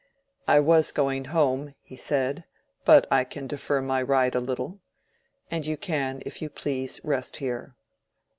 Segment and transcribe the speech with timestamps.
[0.47, 2.45] "I was going home," he said,
[2.85, 4.79] "but I can defer my ride a little.
[5.51, 7.75] And you can, if you please, rest here."